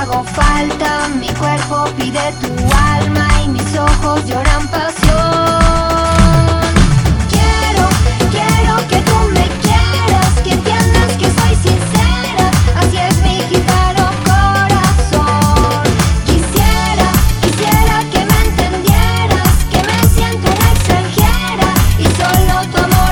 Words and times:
hago 0.00 0.24
falta, 0.24 1.08
mi 1.20 1.28
cuerpo 1.28 1.84
pide 1.98 2.32
tu 2.40 2.48
alma 2.74 3.28
y 3.44 3.48
mis 3.48 3.76
ojos 3.76 4.24
lloran 4.26 4.66
pasión. 4.68 5.20
Quiero, 7.32 7.86
quiero 8.30 8.76
que 8.88 8.98
tú 9.08 9.16
me 9.36 9.46
quieras, 9.64 10.28
que 10.42 10.52
entiendas 10.52 11.10
que 11.20 11.26
soy 11.38 11.54
sincera, 11.66 12.46
así 12.80 12.96
es 12.96 13.16
mi 13.26 13.36
gitano 13.50 14.04
corazón. 14.24 15.82
Quisiera, 16.24 17.08
quisiera 17.42 17.96
que 18.12 18.20
me 18.30 18.38
entendieras, 18.48 19.52
que 19.70 19.80
me 19.88 19.98
siento 20.14 20.46
una 20.56 20.68
extranjera 20.76 21.68
y 21.98 22.04
solo 22.20 22.54
tu 22.72 22.78
amor. 22.84 23.09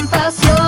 fantasía 0.00 0.59